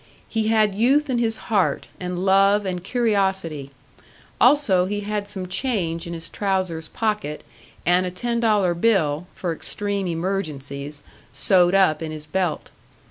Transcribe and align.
He 0.27 0.47
had 0.47 0.73
youth 0.73 1.11
in 1.11 1.19
his 1.19 1.37
heart, 1.51 1.87
and 1.99 2.25
love 2.25 2.65
and 2.65 2.83
curiosity; 2.83 3.69
also 4.41 4.85
he 4.87 5.01
had 5.01 5.27
some 5.27 5.47
change 5.47 6.07
in 6.07 6.13
his 6.15 6.27
trousers' 6.27 6.87
pocket, 6.87 7.43
and 7.85 8.03
a 8.03 8.09
ten 8.09 8.39
dollar 8.39 8.73
bill, 8.73 9.27
for 9.35 9.53
extreme 9.53 10.07
emergencies, 10.07 11.03
sewed 11.31 11.75
up 11.75 12.01
in 12.01 12.09
his 12.11 12.25
belt. 12.25 12.71